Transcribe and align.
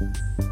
you 0.00 0.47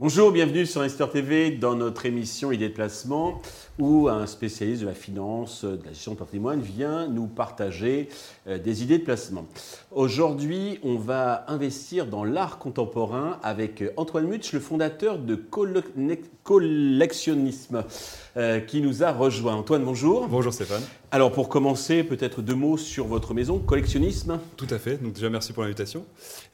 Bonjour, 0.00 0.30
bienvenue 0.30 0.64
sur 0.64 0.80
Investor 0.80 1.10
TV 1.10 1.50
dans 1.50 1.74
notre 1.74 2.06
émission 2.06 2.52
Idées 2.52 2.68
de 2.68 2.72
placement 2.72 3.42
où 3.80 4.08
un 4.08 4.28
spécialiste 4.28 4.82
de 4.82 4.86
la 4.86 4.94
finance, 4.94 5.64
de 5.64 5.80
la 5.84 5.90
gestion 5.90 6.12
de 6.12 6.18
patrimoine 6.18 6.60
vient 6.60 7.08
nous 7.08 7.26
partager 7.26 8.08
euh, 8.46 8.58
des 8.58 8.84
idées 8.84 8.98
de 8.98 9.04
placement. 9.04 9.48
Aujourd'hui, 9.90 10.78
on 10.84 10.94
va 10.94 11.44
investir 11.48 12.06
dans 12.06 12.22
l'art 12.22 12.58
contemporain 12.58 13.40
avec 13.42 13.82
Antoine 13.96 14.28
Mutsch, 14.28 14.52
le 14.52 14.60
fondateur 14.60 15.18
de 15.18 15.34
Collectionnisme, 16.44 17.82
euh, 18.36 18.60
qui 18.60 18.80
nous 18.80 19.02
a 19.02 19.10
rejoint. 19.10 19.56
Antoine, 19.56 19.84
bonjour. 19.84 20.28
Bonjour 20.28 20.52
Stéphane. 20.52 20.82
Alors 21.10 21.32
pour 21.32 21.48
commencer, 21.48 22.04
peut-être 22.04 22.42
deux 22.42 22.54
mots 22.54 22.76
sur 22.76 23.06
votre 23.06 23.32
maison, 23.34 23.58
collectionnisme. 23.58 24.38
Tout 24.56 24.66
à 24.70 24.78
fait. 24.78 25.02
Donc 25.02 25.14
déjà 25.14 25.30
merci 25.30 25.52
pour 25.52 25.62
l'invitation. 25.62 26.04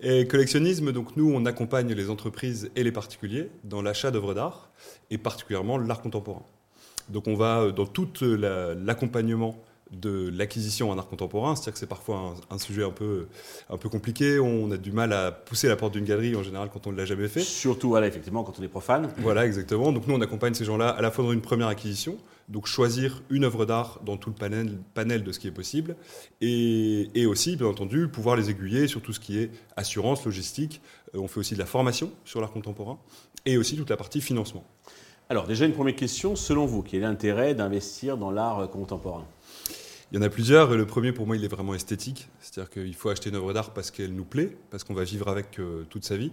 Et 0.00 0.26
collectionnisme, 0.28 0.92
donc 0.92 1.16
nous 1.16 1.30
on 1.34 1.44
accompagne 1.44 1.92
les 1.92 2.08
entreprises 2.08 2.70
et 2.76 2.84
les 2.84 2.92
particuliers 2.92 3.33
dans 3.64 3.82
l'achat 3.82 4.10
d'œuvres 4.10 4.34
d'art 4.34 4.70
et 5.10 5.18
particulièrement 5.18 5.78
l'art 5.78 6.00
contemporain. 6.00 6.42
Donc 7.08 7.26
on 7.26 7.34
va 7.34 7.70
dans 7.70 7.86
tout 7.86 8.08
l'accompagnement 8.20 9.56
de 9.92 10.30
l'acquisition 10.34 10.90
en 10.90 10.98
art 10.98 11.08
contemporain, 11.08 11.54
c'est-à-dire 11.54 11.74
que 11.74 11.78
c'est 11.78 11.86
parfois 11.86 12.34
un, 12.50 12.58
sujet 12.58 12.84
un 12.84 12.90
peu, 12.90 13.28
un 13.70 13.76
peu 13.76 13.88
compliqué, 13.88 14.40
on 14.40 14.70
a 14.70 14.76
du 14.76 14.92
mal 14.92 15.12
à 15.12 15.30
pousser 15.30 15.68
la 15.68 15.76
porte 15.76 15.92
d'une 15.92 16.04
galerie 16.04 16.34
en 16.34 16.42
général 16.42 16.68
quand 16.72 16.86
on 16.86 16.92
ne 16.92 16.96
l'a 16.96 17.04
jamais 17.04 17.28
fait. 17.28 17.40
Surtout, 17.40 17.90
voilà, 17.90 18.06
effectivement, 18.06 18.42
quand 18.42 18.58
on 18.58 18.62
est 18.62 18.68
profane. 18.68 19.10
Voilà, 19.18 19.46
exactement. 19.46 19.92
Donc 19.92 20.06
nous, 20.06 20.14
on 20.14 20.20
accompagne 20.20 20.54
ces 20.54 20.64
gens-là 20.64 20.88
à 20.88 21.02
la 21.02 21.10
fois 21.10 21.24
dans 21.24 21.32
une 21.32 21.42
première 21.42 21.68
acquisition, 21.68 22.16
donc 22.48 22.66
choisir 22.66 23.22
une 23.30 23.44
œuvre 23.44 23.66
d'art 23.66 24.00
dans 24.04 24.16
tout 24.16 24.30
le 24.30 24.36
panel, 24.36 25.24
de 25.24 25.32
ce 25.32 25.38
qui 25.38 25.48
est 25.48 25.52
possible, 25.52 25.96
et, 26.40 27.08
et, 27.14 27.26
aussi, 27.26 27.56
bien 27.56 27.66
entendu, 27.66 28.08
pouvoir 28.08 28.36
les 28.36 28.50
aiguiller 28.50 28.86
sur 28.86 29.00
tout 29.02 29.12
ce 29.12 29.20
qui 29.20 29.38
est 29.38 29.50
assurance, 29.76 30.24
logistique. 30.24 30.80
Euh, 31.14 31.18
on 31.18 31.28
fait 31.28 31.40
aussi 31.40 31.54
de 31.54 31.58
la 31.58 31.66
formation 31.66 32.10
sur 32.24 32.40
l'art 32.40 32.52
contemporain, 32.52 32.98
et 33.46 33.56
aussi 33.56 33.76
toute 33.76 33.90
la 33.90 33.96
partie 33.96 34.20
financement. 34.20 34.64
Alors 35.30 35.46
déjà 35.46 35.64
une 35.64 35.72
première 35.72 35.96
question, 35.96 36.36
selon 36.36 36.66
vous, 36.66 36.82
quel 36.82 37.00
est 37.00 37.02
l'intérêt 37.02 37.54
d'investir 37.54 38.18
dans 38.18 38.30
l'art 38.30 38.68
contemporain? 38.68 39.24
Il 40.14 40.18
y 40.18 40.20
en 40.20 40.22
a 40.22 40.30
plusieurs. 40.30 40.76
Le 40.76 40.86
premier, 40.86 41.10
pour 41.10 41.26
moi, 41.26 41.36
il 41.36 41.44
est 41.44 41.48
vraiment 41.48 41.74
esthétique. 41.74 42.28
C'est-à-dire 42.40 42.70
qu'il 42.70 42.94
faut 42.94 43.08
acheter 43.08 43.30
une 43.30 43.34
œuvre 43.34 43.52
d'art 43.52 43.74
parce 43.74 43.90
qu'elle 43.90 44.14
nous 44.14 44.24
plaît, 44.24 44.56
parce 44.70 44.84
qu'on 44.84 44.94
va 44.94 45.02
vivre 45.02 45.26
avec 45.26 45.58
euh, 45.58 45.84
toute 45.90 46.04
sa 46.04 46.16
vie. 46.16 46.30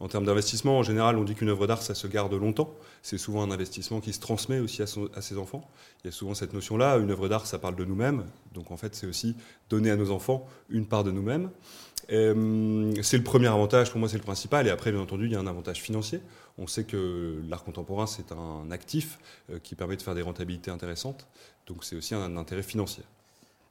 En 0.00 0.08
termes 0.08 0.24
d'investissement, 0.24 0.78
en 0.78 0.82
général, 0.82 1.18
on 1.18 1.24
dit 1.24 1.34
qu'une 1.34 1.50
œuvre 1.50 1.66
d'art, 1.66 1.82
ça 1.82 1.94
se 1.94 2.06
garde 2.06 2.32
longtemps. 2.32 2.72
C'est 3.02 3.18
souvent 3.18 3.42
un 3.42 3.50
investissement 3.50 4.00
qui 4.00 4.14
se 4.14 4.20
transmet 4.20 4.60
aussi 4.60 4.80
à, 4.80 4.86
ses 5.20 5.36
enfants. 5.36 5.68
Il 6.02 6.06
y 6.06 6.08
a 6.08 6.10
souvent 6.10 6.32
cette 6.32 6.54
notion-là. 6.54 6.96
Une 6.96 7.10
œuvre 7.10 7.28
d'art, 7.28 7.46
ça 7.46 7.58
parle 7.58 7.76
de 7.76 7.84
nous-mêmes. 7.84 8.24
Donc, 8.54 8.70
en 8.70 8.78
fait, 8.78 8.94
c'est 8.94 9.06
aussi 9.06 9.36
donner 9.68 9.90
à 9.90 9.96
nos 9.96 10.10
enfants 10.10 10.48
une 10.70 10.86
part 10.86 11.04
de 11.04 11.10
nous-mêmes. 11.10 11.50
Euh, 12.10 12.92
c'est 13.02 13.18
le 13.18 13.22
premier 13.22 13.48
avantage, 13.48 13.90
pour 13.90 14.00
moi, 14.00 14.08
c'est 14.08 14.16
le 14.16 14.22
principal. 14.22 14.66
Et 14.66 14.70
après, 14.70 14.92
bien 14.92 15.00
entendu, 15.00 15.26
il 15.26 15.32
y 15.32 15.36
a 15.36 15.40
un 15.40 15.46
avantage 15.46 15.80
financier. 15.80 16.20
On 16.56 16.66
sait 16.66 16.84
que 16.84 17.40
l'art 17.48 17.64
contemporain, 17.64 18.06
c'est 18.06 18.32
un 18.32 18.70
actif 18.70 19.18
euh, 19.50 19.58
qui 19.62 19.74
permet 19.74 19.96
de 19.96 20.02
faire 20.02 20.14
des 20.14 20.22
rentabilités 20.22 20.70
intéressantes. 20.70 21.26
Donc, 21.66 21.84
c'est 21.84 21.96
aussi 21.96 22.14
un 22.14 22.36
intérêt 22.36 22.62
financier. 22.62 23.04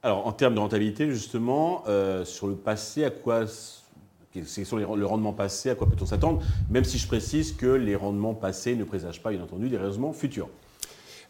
Alors, 0.03 0.27
en 0.27 0.31
termes 0.31 0.55
de 0.55 0.59
rentabilité, 0.59 1.09
justement, 1.09 1.83
euh, 1.88 2.23
sur 2.25 2.47
le 2.47 2.55
passé, 2.55 3.03
à 3.03 3.09
quoi 3.09 3.45
sur 3.47 4.77
le 4.77 5.05
rendement 5.05 5.33
passé, 5.33 5.71
à 5.71 5.75
quoi 5.75 5.89
peut-on 5.89 6.05
s'attendre? 6.05 6.43
Même 6.69 6.83
si 6.83 6.99
je 6.99 7.08
précise 7.08 7.53
que 7.53 7.65
les 7.65 7.95
rendements 7.95 8.35
passés 8.35 8.75
ne 8.75 8.83
présagent 8.83 9.19
pas, 9.19 9.31
bien 9.31 9.41
entendu, 9.41 9.67
des 9.67 9.77
raisonnements 9.77 10.13
futurs. 10.13 10.49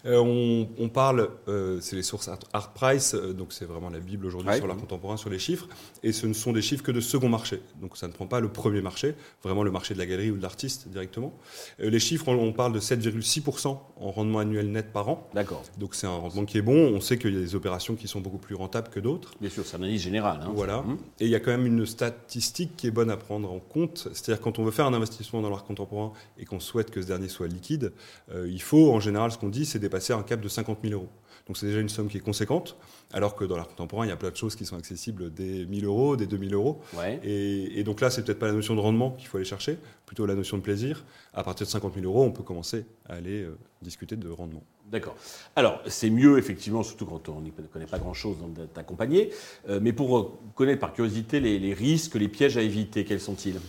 Euh, 0.05 0.67
on, 0.79 0.89
parle, 0.89 1.29
euh, 1.47 1.79
c'est 1.81 1.95
les 1.95 2.03
sources 2.03 2.29
Art 2.53 2.73
Price, 2.73 3.13
euh, 3.13 3.33
donc 3.33 3.51
c'est 3.51 3.65
vraiment 3.65 3.89
la 3.89 3.99
Bible 3.99 4.25
aujourd'hui 4.25 4.55
sur 4.55 4.67
l'art 4.67 4.77
contemporain, 4.77 5.17
sur 5.17 5.29
les 5.29 5.39
chiffres, 5.39 5.67
et 6.03 6.11
ce 6.11 6.27
ne 6.27 6.33
sont 6.33 6.53
des 6.53 6.61
chiffres 6.61 6.83
que 6.83 6.91
de 6.91 7.01
second 7.01 7.29
marché. 7.29 7.61
Donc 7.81 7.97
ça 7.97 8.07
ne 8.07 8.13
prend 8.13 8.27
pas 8.27 8.39
le 8.39 8.49
premier 8.49 8.81
marché, 8.81 9.15
vraiment 9.43 9.63
le 9.63 9.71
marché 9.71 9.93
de 9.93 9.99
la 9.99 10.05
galerie 10.05 10.31
ou 10.31 10.37
de 10.37 10.41
l'artiste 10.41 10.87
directement. 10.87 11.33
les 11.79 11.99
chiffres, 11.99 12.27
on, 12.29 12.53
parle 12.53 12.73
de 12.73 12.79
7,6% 12.79 13.77
en 13.99 14.11
rendement 14.11 14.39
annuel 14.39 14.71
net 14.71 14.93
par 14.93 15.09
an. 15.09 15.27
D'accord. 15.33 15.63
Donc 15.77 15.95
c'est 15.95 16.07
un 16.07 16.15
rendement 16.15 16.45
qui 16.45 16.57
est 16.57 16.61
bon. 16.61 16.93
On 16.95 17.01
sait 17.01 17.17
qu'il 17.17 17.33
y 17.33 17.37
a 17.37 17.39
des 17.39 17.55
opérations 17.55 17.95
qui 17.95 18.07
sont 18.07 18.21
beaucoup 18.21 18.37
plus 18.37 18.55
rentables 18.55 18.89
que 18.89 18.99
d'autres. 18.99 19.31
Bien 19.41 19.49
sûr, 19.49 19.65
c'est 19.65 19.77
une 19.77 19.83
analyse 19.83 20.01
générale. 20.01 20.39
Hein. 20.43 20.51
voilà. 20.55 20.79
Hum. 20.79 20.97
Et 21.19 21.25
il 21.25 21.31
y 21.31 21.35
a 21.35 21.39
quand 21.39 21.51
même 21.51 21.65
une 21.65 21.85
statistique 21.85 22.75
qui 22.77 22.87
est 22.87 22.91
bonne 22.91 23.09
à 23.09 23.17
prendre 23.17 23.51
en 23.51 23.59
compte. 23.59 24.07
C'est-à-dire 24.13 24.41
quand 24.41 24.59
on 24.59 24.63
veut 24.63 24.71
faire 24.71 24.85
un 24.85 24.93
investissement 24.93 25.41
dans 25.41 25.49
l'art 25.49 25.65
contemporain 25.65 26.13
et 26.37 26.45
qu'on 26.45 26.59
souhaite 26.59 26.91
que 26.91 27.01
ce 27.01 27.07
dernier 27.07 27.27
soit 27.27 27.47
liquide, 27.47 27.91
il 28.33 28.61
faut 28.61 28.91
en 28.91 28.99
général, 28.99 29.31
ce 29.31 29.37
qu'on 29.37 29.49
dit, 29.49 29.65
c'est 29.65 29.79
passer 29.97 30.13
un 30.13 30.21
cap 30.21 30.39
de 30.39 30.47
50 30.47 30.77
000 30.83 30.93
euros. 30.93 31.09
Donc 31.47 31.57
c'est 31.57 31.65
déjà 31.65 31.79
une 31.79 31.89
somme 31.89 32.07
qui 32.07 32.17
est 32.17 32.25
conséquente, 32.31 32.77
alors 33.13 33.35
que 33.35 33.45
dans 33.45 33.57
l'art 33.57 33.67
contemporain, 33.67 34.05
il 34.05 34.09
y 34.09 34.11
a 34.11 34.17
plein 34.17 34.29
de 34.29 34.35
choses 34.35 34.55
qui 34.55 34.65
sont 34.65 34.77
accessibles 34.77 35.33
des 35.33 35.65
1000 35.65 35.85
euros, 35.85 36.15
des 36.15 36.27
2000 36.27 36.53
euros. 36.53 36.81
Et, 37.23 37.83
donc 37.83 38.01
là, 38.01 38.11
c'est 38.11 38.23
peut-être 38.23 38.37
pas 38.37 38.45
la 38.47 38.53
notion 38.53 38.75
de 38.75 38.79
rendement 38.79 39.11
qu'il 39.11 39.27
faut 39.27 39.37
aller 39.37 39.45
chercher, 39.45 39.79
plutôt 40.05 40.27
la 40.27 40.35
notion 40.35 40.57
de 40.57 40.61
plaisir. 40.61 41.03
À 41.33 41.43
partir 41.43 41.65
de 41.65 41.71
50 41.71 41.95
000 41.95 42.05
euros, 42.05 42.23
on 42.23 42.31
peut 42.31 42.43
commencer 42.43 42.85
à 43.09 43.13
aller 43.13 43.43
euh, 43.43 43.57
discuter 43.81 44.17
de 44.17 44.29
rendement. 44.29 44.61
D'accord. 44.91 45.15
Alors, 45.55 45.81
c'est 45.87 46.11
mieux, 46.11 46.37
effectivement, 46.37 46.83
surtout 46.83 47.05
quand 47.05 47.27
on 47.29 47.41
ne 47.41 47.49
connaît 47.49 47.85
pas 47.87 47.97
grand-chose 47.97 48.35
d'accompagner. 48.75 49.31
Euh, 49.67 49.79
mais 49.81 49.93
pour 49.93 50.37
connaître 50.53 50.81
par 50.81 50.93
curiosité 50.93 51.39
les, 51.39 51.57
les 51.59 51.73
risques, 51.73 52.15
les 52.15 52.27
pièges 52.27 52.57
à 52.57 52.61
éviter, 52.61 53.03
quels 53.03 53.21
sont-ils? 53.21 53.59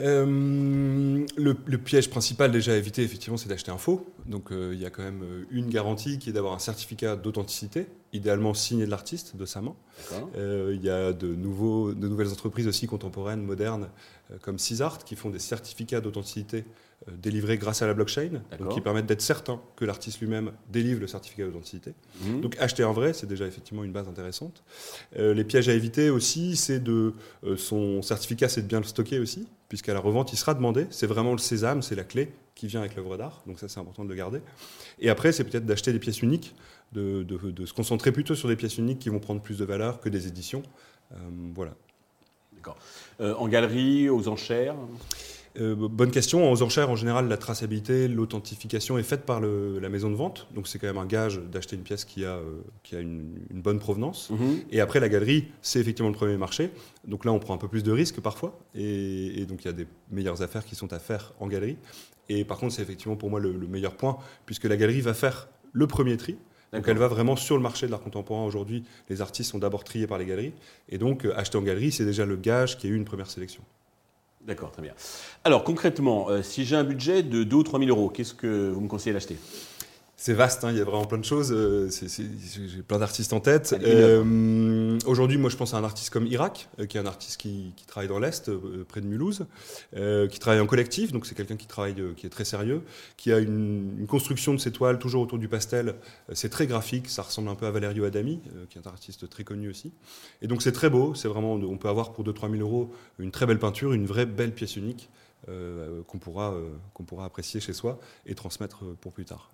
Euh, 0.00 1.24
le, 1.36 1.78
piège 1.78 2.10
principal 2.10 2.50
déjà 2.50 2.72
à 2.72 2.76
éviter, 2.76 3.02
effectivement, 3.02 3.36
c'est 3.36 3.48
d'acheter 3.48 3.70
un 3.70 3.78
faux. 3.78 4.06
Donc 4.26 4.50
euh, 4.50 4.72
il 4.74 4.80
y 4.80 4.86
a 4.86 4.90
quand 4.90 5.02
même 5.02 5.22
euh, 5.22 5.44
une 5.50 5.68
garantie 5.68 6.18
qui 6.18 6.30
est 6.30 6.32
d'avoir 6.32 6.54
un 6.54 6.58
certificat 6.58 7.16
d'authenticité, 7.16 7.86
idéalement 8.14 8.54
signé 8.54 8.86
de 8.86 8.90
l'artiste, 8.90 9.36
de 9.36 9.44
sa 9.44 9.60
main. 9.60 9.74
il 10.36 10.80
y 10.82 10.88
a 10.88 11.12
de, 11.12 11.34
nouveaux, 11.34 11.92
de 11.92 12.08
nouvelles 12.08 12.30
entreprises 12.30 12.66
aussi 12.66 12.86
contemporaines, 12.86 13.42
modernes, 13.42 13.88
comme 14.40 14.58
CISART, 14.58 14.98
qui 15.04 15.16
font 15.16 15.30
des 15.30 15.38
certificats 15.38 16.00
d'authenticité 16.00 16.64
délivrés 17.18 17.58
grâce 17.58 17.82
à 17.82 17.86
la 17.86 17.92
blockchain, 17.92 18.40
donc 18.58 18.70
qui 18.70 18.80
permettent 18.80 19.06
d'être 19.06 19.20
certain 19.20 19.60
que 19.76 19.84
l'artiste 19.84 20.20
lui-même 20.20 20.52
délivre 20.70 21.00
le 21.00 21.06
certificat 21.06 21.44
d'authenticité. 21.44 21.92
Mmh. 22.22 22.40
Donc 22.40 22.56
acheter 22.58 22.82
un 22.82 22.92
vrai, 22.92 23.12
c'est 23.12 23.26
déjà 23.26 23.46
effectivement 23.46 23.84
une 23.84 23.92
base 23.92 24.08
intéressante. 24.08 24.62
les 25.16 25.44
pièges 25.44 25.68
à 25.68 25.74
éviter 25.74 26.08
aussi, 26.08 26.56
c'est 26.56 26.80
de 26.80 27.12
son 27.56 28.00
certificat, 28.00 28.48
c'est 28.48 28.62
de 28.62 28.68
bien 28.68 28.78
le 28.78 28.86
stocker 28.86 29.18
aussi 29.18 29.46
puisqu'à 29.74 29.92
la 29.92 29.98
revente, 29.98 30.32
il 30.32 30.36
sera 30.36 30.54
demandé. 30.54 30.86
C'est 30.90 31.08
vraiment 31.08 31.32
le 31.32 31.38
sésame, 31.38 31.82
c'est 31.82 31.96
la 31.96 32.04
clé 32.04 32.30
qui 32.54 32.66
vient 32.66 32.80
avec 32.80 32.94
l'œuvre 32.96 33.16
d'art. 33.16 33.42
Donc 33.46 33.58
ça, 33.58 33.68
c'est 33.68 33.80
important 33.80 34.04
de 34.04 34.08
le 34.08 34.14
garder. 34.14 34.40
Et 34.98 35.10
après, 35.10 35.32
c'est 35.32 35.44
peut-être 35.44 35.66
d'acheter 35.66 35.92
des 35.92 35.98
pièces 35.98 36.22
uniques, 36.22 36.54
de, 36.92 37.26
se 37.66 37.72
concentrer 37.72 38.12
plutôt 38.12 38.34
sur 38.34 38.48
des 38.48 38.56
pièces 38.56 38.78
uniques 38.78 39.00
qui 39.00 39.08
vont 39.08 39.18
prendre 39.20 39.40
plus 39.40 39.58
de 39.58 39.64
valeur 39.64 40.00
que 40.00 40.08
des 40.08 40.28
éditions. 40.28 40.62
Euh, 41.12 41.16
voilà. 41.54 41.74
D'accord. 42.54 42.76
Euh, 43.20 43.34
en 43.34 43.48
galerie, 43.48 44.08
aux 44.08 44.28
enchères? 44.28 44.76
Euh, 45.60 45.76
bonne 45.76 46.10
question. 46.10 46.50
Aux 46.50 46.62
enchères, 46.62 46.90
en 46.90 46.96
général, 46.96 47.28
la 47.28 47.36
traçabilité, 47.36 48.08
l'authentification 48.08 48.98
est 48.98 49.04
faite 49.04 49.24
par 49.24 49.40
la 49.40 49.88
maison 49.88 50.10
de 50.10 50.16
vente. 50.16 50.48
Donc, 50.54 50.66
c'est 50.66 50.78
quand 50.78 50.86
même 50.86 50.98
un 50.98 51.06
gage 51.06 51.40
d'acheter 51.40 51.76
une 51.76 51.82
pièce 51.82 52.04
qui 52.04 52.24
a, 52.24 52.36
euh, 52.36 52.60
qui 52.82 52.96
a 52.96 53.00
une, 53.00 53.36
bonne 53.52 53.78
provenance. 53.78 54.30
Mhm. 54.30 54.62
Et 54.70 54.80
après, 54.80 55.00
la 55.00 55.08
galerie, 55.08 55.46
c'est 55.62 55.78
effectivement 55.80 56.10
le 56.10 56.16
premier 56.16 56.36
marché. 56.36 56.70
Donc 57.06 57.24
là, 57.24 57.32
on 57.32 57.38
prend 57.38 57.54
un 57.54 57.58
peu 57.58 57.68
plus 57.68 57.82
de 57.82 57.92
risques 57.92 58.20
parfois. 58.20 58.58
Et, 58.74 59.46
donc, 59.46 59.64
il 59.64 59.66
y 59.66 59.70
a 59.70 59.72
des 59.72 59.86
meilleures 60.10 60.42
affaires 60.42 60.64
qui 60.64 60.74
sont 60.74 60.92
à 60.92 60.98
faire 60.98 61.32
en 61.38 61.46
galerie. 61.46 61.76
Et 62.28 62.44
par 62.44 62.58
contre, 62.58 62.74
c'est 62.74 62.82
effectivement 62.82 63.16
pour 63.16 63.30
moi 63.30 63.38
le, 63.38 63.52
meilleur 63.52 63.96
point, 63.96 64.18
puisque 64.46 64.64
la 64.64 64.76
galerie 64.76 65.02
va 65.02 65.14
faire 65.14 65.48
le 65.72 65.86
premier 65.86 66.16
tri. 66.16 66.36
Donc 66.72 66.88
elle 66.88 66.98
va 66.98 67.06
vraiment 67.06 67.36
sur 67.36 67.56
le 67.56 67.62
marché 67.62 67.86
de 67.86 67.92
l'art 67.92 68.00
contemporain. 68.00 68.44
Aujourd'hui, 68.44 68.82
les 69.08 69.20
artistes 69.20 69.52
sont 69.52 69.58
d'abord 69.58 69.84
triés 69.84 70.08
par 70.08 70.18
les 70.18 70.26
galeries. 70.26 70.52
Et 70.88 70.98
donc, 70.98 71.24
euh, 71.24 71.32
acheter 71.36 71.56
en 71.56 71.62
galerie, 71.62 71.92
c'est 71.92 72.04
déjà 72.04 72.26
le 72.26 72.34
gage 72.34 72.78
qui 72.78 72.88
a 72.88 72.90
eu 72.90 72.96
une 72.96 73.04
première 73.04 73.30
sélection. 73.30 73.62
D'accord, 74.46 74.70
très 74.70 74.82
bien. 74.82 74.92
Alors 75.42 75.64
concrètement, 75.64 76.28
euh, 76.28 76.42
si 76.42 76.64
j'ai 76.64 76.76
un 76.76 76.84
budget 76.84 77.22
de 77.22 77.44
2 77.44 77.56
ou 77.56 77.62
3 77.62 77.78
000 77.78 77.90
euros, 77.90 78.10
qu'est-ce 78.10 78.34
que 78.34 78.70
vous 78.70 78.80
me 78.80 78.88
conseillez 78.88 79.14
d'acheter? 79.14 79.38
C'est 80.16 80.32
vaste, 80.32 80.62
hein, 80.64 80.70
il 80.70 80.78
y 80.78 80.80
a 80.80 80.84
vraiment 80.84 81.06
plein 81.06 81.18
de 81.18 81.24
choses. 81.24 81.52
Euh, 81.52 81.90
j'ai 81.90 82.82
plein 82.82 82.98
d'artistes 82.98 83.32
en 83.32 83.40
tête. 83.40 83.74
Euh, 83.82 84.98
aujourd'hui, 85.06 85.38
moi, 85.38 85.50
je 85.50 85.56
pense 85.56 85.74
à 85.74 85.78
un 85.78 85.84
artiste 85.84 86.10
comme 86.10 86.26
Irak, 86.26 86.68
qui 86.88 86.96
est 86.96 87.00
un 87.00 87.06
artiste 87.06 87.40
qui, 87.40 87.72
travaille 87.86 88.08
dans 88.08 88.20
l'Est, 88.20 88.50
près 88.84 89.00
de 89.00 89.06
Mulhouse, 89.06 89.46
qui 89.92 90.38
travaille 90.38 90.60
en 90.60 90.66
collectif, 90.66 91.12
donc 91.12 91.26
c'est 91.26 91.34
quelqu'un 91.34 91.56
qui 91.56 91.66
travaille, 91.66 91.96
qui 92.16 92.26
est 92.26 92.30
très 92.30 92.44
sérieux, 92.44 92.82
qui 93.16 93.32
a 93.32 93.38
une, 93.38 94.06
construction 94.08 94.54
de 94.54 94.58
ses 94.58 94.70
toiles 94.70 94.98
toujours 94.98 95.22
autour 95.22 95.38
du 95.38 95.48
pastel. 95.48 95.96
c'est 96.32 96.48
très 96.48 96.66
graphique, 96.66 97.08
ça 97.08 97.22
ressemble 97.22 97.48
un 97.48 97.56
peu 97.56 97.66
à 97.66 97.70
Valerio 97.70 98.04
Adami, 98.04 98.40
qui 98.70 98.78
est 98.78 98.86
un 98.86 98.90
artiste 98.90 99.28
très 99.28 99.42
connu 99.42 99.68
aussi. 99.68 99.92
Et 100.42 100.46
donc 100.46 100.62
c'est 100.62 100.72
très 100.72 100.90
beau, 100.90 101.14
c'est 101.14 101.28
vraiment, 101.28 101.54
on 101.54 101.76
peut 101.76 101.88
avoir 101.88 102.12
pour 102.12 102.24
2-3 102.24 102.50
000 102.52 102.62
euros 102.62 102.92
une 103.18 103.32
très 103.32 103.46
belle 103.46 103.58
peinture, 103.58 103.92
une 103.92 104.06
vraie 104.06 104.26
belle 104.26 104.52
pièce 104.52 104.76
unique. 104.76 105.10
qu'on 105.46 106.18
pourra, 106.18 106.54
qu'on 106.94 107.04
pourra 107.04 107.24
apprécier 107.24 107.60
chez 107.60 107.72
soi 107.72 107.98
et 108.26 108.34
transmettre 108.34 108.84
pour 109.00 109.12
plus 109.12 109.24
tard. 109.24 109.53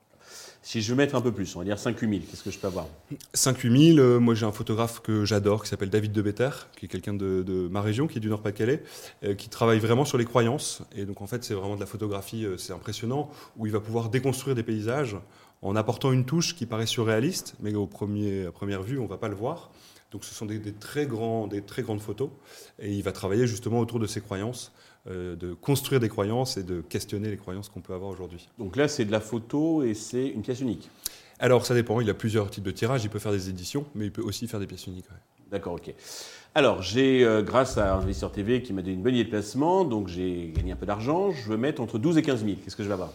Si 0.62 0.82
je 0.82 0.90
veux 0.90 0.96
mettre 0.96 1.14
un 1.14 1.22
peu 1.22 1.32
plus, 1.32 1.56
on 1.56 1.60
va 1.60 1.64
dire 1.64 1.76
5-8 1.76 2.00
000, 2.00 2.10
qu'est-ce 2.30 2.42
que 2.42 2.50
je 2.50 2.58
peux 2.58 2.66
avoir 2.66 2.86
5-8 3.34 3.94
000, 3.94 3.98
euh, 3.98 4.20
moi 4.20 4.34
j'ai 4.34 4.44
un 4.44 4.52
photographe 4.52 5.00
que 5.00 5.24
j'adore 5.24 5.62
qui 5.62 5.70
s'appelle 5.70 5.88
David 5.88 6.12
de 6.12 6.20
Better, 6.20 6.50
qui 6.76 6.84
est 6.84 6.88
quelqu'un 6.88 7.14
de, 7.14 7.68
ma 7.70 7.80
région, 7.80 8.06
qui 8.06 8.18
est 8.18 8.20
du 8.20 8.28
Nord-Pas-de-Calais, 8.28 8.82
euh, 9.24 9.34
qui 9.34 9.48
travaille 9.48 9.78
vraiment 9.78 10.04
sur 10.04 10.18
les 10.18 10.26
croyances. 10.26 10.82
Et 10.94 11.06
donc 11.06 11.22
en 11.22 11.26
fait, 11.26 11.44
c'est 11.44 11.54
vraiment 11.54 11.76
de 11.76 11.80
la 11.80 11.86
photographie, 11.86 12.44
euh, 12.44 12.58
c'est 12.58 12.74
impressionnant, 12.74 13.30
où 13.56 13.66
il 13.66 13.72
va 13.72 13.80
pouvoir 13.80 14.10
déconstruire 14.10 14.54
des 14.54 14.62
paysages 14.62 15.16
en 15.62 15.76
apportant 15.76 16.12
une 16.12 16.24
touche 16.24 16.54
qui 16.54 16.66
paraît 16.66 16.86
surréaliste, 16.86 17.54
mais 17.60 17.74
au 17.74 17.86
premier, 17.86 18.46
à 18.46 18.52
première 18.52 18.82
vue, 18.82 18.98
on 18.98 19.04
ne 19.04 19.08
va 19.08 19.18
pas 19.18 19.28
le 19.28 19.34
voir. 19.34 19.70
Donc 20.10 20.24
ce 20.24 20.34
sont 20.34 20.46
des, 20.46 20.60
très 20.72 21.06
grands, 21.06 21.46
des 21.46 21.62
très 21.62 21.82
grandes 21.82 22.00
photos, 22.00 22.30
et 22.78 22.92
il 22.92 23.02
va 23.02 23.12
travailler 23.12 23.46
justement 23.46 23.78
autour 23.78 24.00
de 24.00 24.06
ses 24.06 24.20
croyances, 24.20 24.72
euh, 25.08 25.36
de 25.36 25.54
construire 25.54 26.00
des 26.00 26.08
croyances 26.08 26.56
et 26.56 26.62
de 26.62 26.80
questionner 26.80 27.30
les 27.30 27.36
croyances 27.36 27.68
qu'on 27.68 27.80
peut 27.80 27.94
avoir 27.94 28.10
aujourd'hui. 28.10 28.48
Donc 28.58 28.76
là, 28.76 28.88
c'est 28.88 29.04
de 29.04 29.12
la 29.12 29.20
photo 29.20 29.82
et 29.82 29.94
c'est 29.94 30.26
une 30.26 30.42
pièce 30.42 30.60
unique 30.60 30.90
Alors 31.38 31.64
ça 31.64 31.74
dépend, 31.74 32.00
il 32.00 32.10
a 32.10 32.14
plusieurs 32.14 32.50
types 32.50 32.64
de 32.64 32.70
tirages, 32.70 33.04
il 33.04 33.10
peut 33.10 33.20
faire 33.20 33.32
des 33.32 33.48
éditions, 33.48 33.86
mais 33.94 34.06
il 34.06 34.12
peut 34.12 34.22
aussi 34.22 34.48
faire 34.48 34.60
des 34.60 34.66
pièces 34.66 34.86
uniques. 34.86 35.06
D'accord, 35.50 35.74
ok. 35.74 35.94
Alors, 36.54 36.82
j'ai, 36.82 37.24
euh, 37.24 37.42
grâce 37.42 37.78
à 37.78 37.94
Investisseur 37.94 38.32
TV 38.32 38.62
qui 38.62 38.72
m'a 38.72 38.82
donné 38.82 38.94
une 38.94 39.02
bonne 39.02 39.14
idée 39.14 39.24
de 39.24 39.30
placement, 39.30 39.84
donc 39.84 40.08
j'ai 40.08 40.52
gagné 40.54 40.72
un 40.72 40.76
peu 40.76 40.86
d'argent, 40.86 41.30
je 41.30 41.48
veux 41.48 41.56
mettre 41.56 41.80
entre 41.80 41.98
12 41.98 42.18
et 42.18 42.22
15 42.22 42.44
000. 42.44 42.56
Qu'est-ce 42.62 42.76
que 42.76 42.82
je 42.82 42.88
vais 42.88 42.94
avoir? 42.94 43.12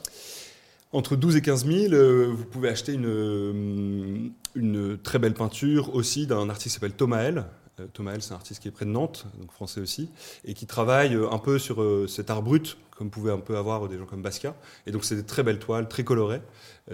Entre 0.95 1.17
12 1.17 1.35
et 1.35 1.41
15 1.41 1.65
000, 1.65 1.93
euh, 1.93 2.31
vous 2.33 2.45
pouvez 2.45 2.69
acheter 2.69 2.93
une, 2.93 3.05
euh, 3.05 4.29
une 4.55 4.97
très 4.97 5.19
belle 5.19 5.33
peinture 5.33 5.93
aussi 5.93 6.25
d'un 6.25 6.49
artiste 6.49 6.67
qui 6.67 6.73
s'appelle 6.75 6.93
Thomas 6.93 7.21
L. 7.23 7.45
Euh, 7.81 7.87
Thomas 7.91 8.13
L, 8.13 8.21
c'est 8.21 8.31
un 8.31 8.37
artiste 8.37 8.61
qui 8.61 8.69
est 8.69 8.71
près 8.71 8.85
de 8.85 8.91
Nantes, 8.91 9.25
donc 9.37 9.51
français 9.51 9.81
aussi, 9.81 10.09
et 10.45 10.53
qui 10.53 10.65
travaille 10.65 11.13
un 11.13 11.37
peu 11.37 11.59
sur 11.59 11.83
cet 12.09 12.29
art 12.29 12.41
brut, 12.41 12.77
comme 12.91 13.09
pouvait 13.09 13.33
un 13.33 13.39
peu 13.39 13.57
avoir 13.57 13.89
des 13.89 13.97
gens 13.97 14.05
comme 14.05 14.21
Basquiat. 14.21 14.55
Et 14.87 14.91
donc, 14.91 15.03
c'est 15.03 15.17
des 15.17 15.25
très 15.25 15.43
belles 15.43 15.59
toiles, 15.59 15.89
très 15.89 16.05
colorées. 16.05 16.41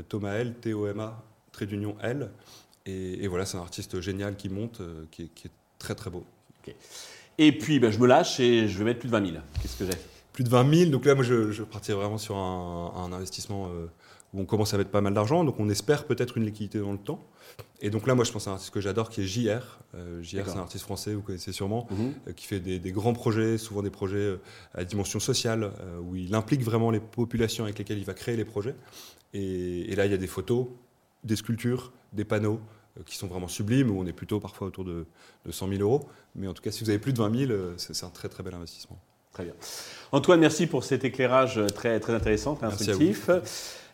Thomas 0.09 0.33
L, 0.33 0.55
T-O-M-A, 0.55 1.23
trait 1.51 1.67
d'union 1.67 1.95
L. 2.01 2.31
Et, 2.87 3.27
voilà, 3.27 3.45
c'est 3.45 3.57
un 3.57 3.61
artiste 3.61 4.01
génial 4.01 4.35
qui 4.35 4.49
monte, 4.49 4.81
qui, 5.11 5.23
est, 5.23 5.51
très 5.77 5.93
très 5.93 6.09
beau. 6.09 6.25
Et 7.37 7.51
puis, 7.51 7.79
ben, 7.79 7.91
je 7.91 7.99
me 7.99 8.07
lâche 8.07 8.39
et 8.39 8.67
je 8.67 8.79
vais 8.79 8.85
mettre 8.85 8.99
plus 8.99 9.09
de 9.09 9.11
20 9.11 9.31
000. 9.31 9.37
Qu'est-ce 9.61 9.77
que 9.77 9.85
j'ai? 9.85 9.99
Plus 10.41 10.43
de 10.43 10.49
20 10.49 10.75
000. 10.75 10.91
Donc 10.91 11.05
là, 11.05 11.15
moi, 11.15 11.23
je, 11.23 11.51
je 11.51 11.63
partirais 11.63 11.97
vraiment 11.97 12.17
sur 12.17 12.35
un, 12.35 13.11
investissement 13.13 13.67
euh, 13.67 13.87
où 14.33 14.41
on 14.41 14.45
commence 14.45 14.73
à 14.73 14.77
mettre 14.77 14.89
pas 14.89 15.01
mal 15.01 15.13
d'argent. 15.13 15.43
Donc 15.43 15.59
on 15.59 15.69
espère 15.69 16.05
peut-être 16.05 16.37
une 16.37 16.45
liquidité 16.45 16.79
dans 16.79 16.91
le 16.91 16.97
temps. 16.97 17.23
Et 17.81 17.89
donc 17.89 18.07
là, 18.07 18.15
moi, 18.15 18.25
je 18.25 18.31
pense 18.31 18.47
à 18.47 18.51
un 18.51 18.53
artiste 18.53 18.73
que 18.73 18.81
j'adore 18.81 19.09
qui 19.09 19.21
est 19.21 19.25
JR. 19.25 19.79
Euh, 19.95 20.21
JR, 20.23 20.43
c'est 20.45 20.57
un 20.57 20.61
artiste 20.61 20.83
français, 20.83 21.13
vous 21.13 21.21
connaissez 21.21 21.51
sûrement, 21.51 21.87
mhm. 21.91 22.13
euh, 22.27 22.33
qui 22.33 22.47
fait 22.47 22.59
des, 22.59 22.91
grands 22.91 23.13
projets, 23.13 23.57
souvent 23.57 23.81
des 23.81 23.89
projets 23.89 24.37
à 24.73 24.83
dimension 24.83 25.19
sociale, 25.19 25.71
où 26.03 26.15
il 26.15 26.33
implique 26.33 26.63
vraiment 26.63 26.91
les 26.91 26.99
populations 26.99 27.63
avec 27.65 27.77
lesquelles 27.77 27.99
il 27.99 28.05
va 28.05 28.13
créer 28.13 28.37
les 28.37 28.45
projets. 28.45 28.75
Et, 29.33 29.95
là, 29.95 30.05
il 30.05 30.11
y 30.11 30.15
a 30.15 30.17
des 30.17 30.27
photos, 30.27 30.67
des 31.23 31.35
sculptures, 31.35 31.91
des 32.13 32.25
panneaux 32.25 32.59
qui 33.05 33.15
sont 33.15 33.27
vraiment 33.27 33.47
sublimes, 33.47 33.89
où 33.89 33.99
on 33.99 34.05
est 34.05 34.13
plutôt 34.13 34.39
parfois 34.41 34.67
autour 34.67 34.83
de, 34.83 35.05
de 35.45 35.51
100 35.51 35.69
000 35.69 35.81
euros. 35.81 36.09
Mais 36.35 36.47
en 36.47 36.53
tout 36.53 36.61
cas, 36.61 36.71
si 36.71 36.83
vous 36.83 36.89
avez 36.89 36.99
plus 36.99 37.13
de 37.13 37.19
20 37.19 37.47
000, 37.47 37.59
c'est 37.77 38.03
un 38.03 38.09
très 38.09 38.27
très 38.27 38.43
bel 38.43 38.53
investissement. 38.53 38.99
Très 39.33 39.43
bien. 39.43 39.53
Antoine, 40.11 40.39
merci 40.39 40.67
pour 40.67 40.83
cet 40.83 41.05
éclairage 41.05 41.59
très, 41.73 41.99
très 41.99 42.13
intéressant, 42.13 42.55
très 42.55 42.67
instructif. 42.67 43.29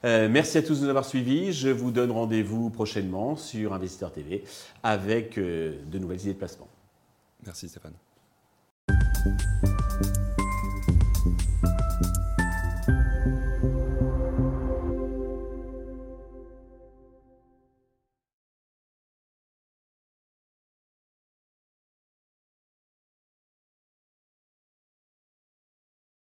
Euh, 0.05 0.27
merci 0.29 0.57
à 0.57 0.61
tous 0.61 0.79
de 0.79 0.83
nous 0.83 0.89
avoir 0.89 1.05
suivis. 1.05 1.53
Je 1.53 1.69
vous 1.69 1.91
donne 1.91 2.11
rendez-vous 2.11 2.69
prochainement 2.69 3.35
sur 3.35 3.73
Investisseur 3.73 4.11
TV 4.11 4.43
avec 4.83 5.37
euh, 5.37 5.75
de 5.91 5.99
nouvelles 5.99 6.21
idées 6.21 6.33
de 6.33 6.39
placement. 6.39 6.67
Merci 7.45 7.69
Stéphane. 7.69 7.93